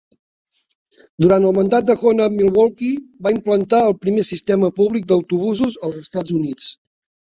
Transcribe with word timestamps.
Durant 1.25 1.45
el 1.49 1.53
mandat 1.57 1.91
de 1.91 1.97
Hoan, 1.99 2.25
Milwaukee 2.39 3.23
va 3.29 3.37
implementar 3.37 3.85
el 3.93 3.97
primer 4.09 4.27
sistema 4.35 4.75
públic 4.83 5.11
d'autobusos 5.15 5.83
als 5.89 6.05
Estats 6.07 6.41
Units. 6.45 6.77